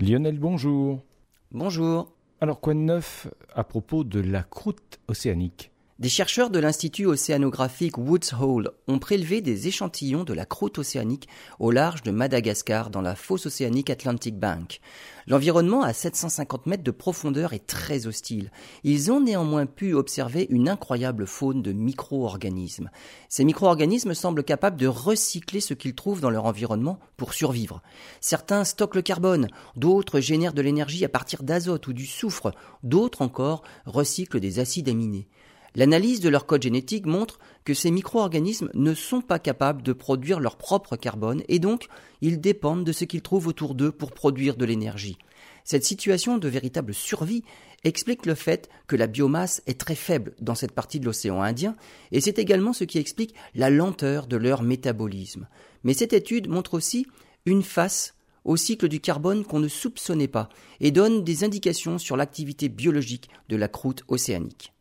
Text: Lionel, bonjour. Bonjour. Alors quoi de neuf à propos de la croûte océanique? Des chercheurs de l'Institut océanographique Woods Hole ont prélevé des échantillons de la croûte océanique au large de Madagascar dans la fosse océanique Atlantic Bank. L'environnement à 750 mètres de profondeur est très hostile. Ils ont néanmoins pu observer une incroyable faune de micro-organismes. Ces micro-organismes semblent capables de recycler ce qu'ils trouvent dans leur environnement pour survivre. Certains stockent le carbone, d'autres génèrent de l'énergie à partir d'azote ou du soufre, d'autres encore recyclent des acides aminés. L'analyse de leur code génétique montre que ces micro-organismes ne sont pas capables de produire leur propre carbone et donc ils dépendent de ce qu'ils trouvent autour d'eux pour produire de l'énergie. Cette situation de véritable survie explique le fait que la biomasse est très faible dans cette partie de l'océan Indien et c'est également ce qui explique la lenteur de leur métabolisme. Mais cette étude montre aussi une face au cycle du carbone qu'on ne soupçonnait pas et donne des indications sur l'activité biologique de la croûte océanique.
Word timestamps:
Lionel, 0.00 0.38
bonjour. 0.38 1.04
Bonjour. 1.52 2.10
Alors 2.40 2.60
quoi 2.60 2.72
de 2.72 2.78
neuf 2.78 3.28
à 3.54 3.64
propos 3.64 4.02
de 4.02 4.18
la 4.18 4.42
croûte 4.42 4.98
océanique? 5.08 5.72
Des 6.00 6.08
chercheurs 6.08 6.48
de 6.48 6.58
l'Institut 6.58 7.04
océanographique 7.04 7.98
Woods 7.98 8.34
Hole 8.40 8.70
ont 8.88 8.98
prélevé 8.98 9.42
des 9.42 9.68
échantillons 9.68 10.24
de 10.24 10.32
la 10.32 10.46
croûte 10.46 10.78
océanique 10.78 11.28
au 11.58 11.70
large 11.70 12.02
de 12.02 12.10
Madagascar 12.10 12.88
dans 12.88 13.02
la 13.02 13.14
fosse 13.14 13.44
océanique 13.44 13.90
Atlantic 13.90 14.38
Bank. 14.38 14.80
L'environnement 15.26 15.82
à 15.82 15.92
750 15.92 16.64
mètres 16.64 16.84
de 16.84 16.90
profondeur 16.90 17.52
est 17.52 17.66
très 17.66 18.06
hostile. 18.06 18.50
Ils 18.82 19.12
ont 19.12 19.20
néanmoins 19.20 19.66
pu 19.66 19.92
observer 19.92 20.46
une 20.48 20.70
incroyable 20.70 21.26
faune 21.26 21.60
de 21.60 21.72
micro-organismes. 21.72 22.88
Ces 23.28 23.44
micro-organismes 23.44 24.14
semblent 24.14 24.42
capables 24.42 24.80
de 24.80 24.86
recycler 24.86 25.60
ce 25.60 25.74
qu'ils 25.74 25.94
trouvent 25.94 26.22
dans 26.22 26.30
leur 26.30 26.46
environnement 26.46 26.98
pour 27.18 27.34
survivre. 27.34 27.82
Certains 28.22 28.64
stockent 28.64 28.94
le 28.94 29.02
carbone, 29.02 29.48
d'autres 29.76 30.20
génèrent 30.20 30.54
de 30.54 30.62
l'énergie 30.62 31.04
à 31.04 31.10
partir 31.10 31.42
d'azote 31.42 31.88
ou 31.88 31.92
du 31.92 32.06
soufre, 32.06 32.52
d'autres 32.82 33.20
encore 33.20 33.64
recyclent 33.84 34.40
des 34.40 34.60
acides 34.60 34.88
aminés. 34.88 35.28
L'analyse 35.76 36.20
de 36.20 36.28
leur 36.28 36.46
code 36.46 36.62
génétique 36.62 37.06
montre 37.06 37.38
que 37.64 37.74
ces 37.74 37.90
micro-organismes 37.90 38.70
ne 38.74 38.94
sont 38.94 39.20
pas 39.20 39.38
capables 39.38 39.82
de 39.82 39.92
produire 39.92 40.40
leur 40.40 40.56
propre 40.56 40.96
carbone 40.96 41.42
et 41.48 41.58
donc 41.58 41.86
ils 42.20 42.40
dépendent 42.40 42.84
de 42.84 42.92
ce 42.92 43.04
qu'ils 43.04 43.22
trouvent 43.22 43.46
autour 43.46 43.74
d'eux 43.74 43.92
pour 43.92 44.12
produire 44.12 44.56
de 44.56 44.64
l'énergie. 44.64 45.18
Cette 45.64 45.84
situation 45.84 46.38
de 46.38 46.48
véritable 46.48 46.94
survie 46.94 47.44
explique 47.84 48.26
le 48.26 48.34
fait 48.34 48.68
que 48.88 48.96
la 48.96 49.06
biomasse 49.06 49.62
est 49.66 49.78
très 49.78 49.94
faible 49.94 50.34
dans 50.40 50.54
cette 50.54 50.72
partie 50.72 51.00
de 51.00 51.06
l'océan 51.06 51.40
Indien 51.40 51.76
et 52.10 52.20
c'est 52.20 52.38
également 52.38 52.72
ce 52.72 52.84
qui 52.84 52.98
explique 52.98 53.34
la 53.54 53.70
lenteur 53.70 54.26
de 54.26 54.36
leur 54.36 54.62
métabolisme. 54.62 55.46
Mais 55.84 55.94
cette 55.94 56.12
étude 56.12 56.48
montre 56.48 56.74
aussi 56.74 57.06
une 57.46 57.62
face 57.62 58.14
au 58.44 58.56
cycle 58.56 58.88
du 58.88 59.00
carbone 59.00 59.44
qu'on 59.44 59.60
ne 59.60 59.68
soupçonnait 59.68 60.28
pas 60.28 60.48
et 60.80 60.90
donne 60.90 61.24
des 61.24 61.44
indications 61.44 61.98
sur 61.98 62.16
l'activité 62.16 62.68
biologique 62.68 63.28
de 63.48 63.56
la 63.56 63.68
croûte 63.68 64.02
océanique. 64.08 64.72